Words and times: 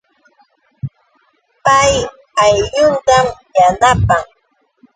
Pay 1.65 1.91
aylluntam 2.43 3.23
yanapan 3.59 4.23